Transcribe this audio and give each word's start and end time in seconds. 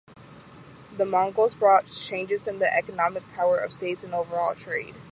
The 0.97 1.05
Mongols 1.05 1.53
brought 1.53 1.83
about 1.83 1.91
changes 1.93 2.47
in 2.47 2.57
the 2.57 2.75
economic 2.75 3.21
power 3.33 3.57
of 3.59 3.71
states 3.71 4.03
and 4.03 4.15
overall 4.15 4.55
trade. 4.55 4.95